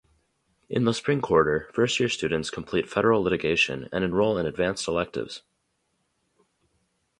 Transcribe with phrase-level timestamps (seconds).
[0.67, 5.43] In the spring quarter, first-year students complete Federal Litigation and enroll in advanced electives.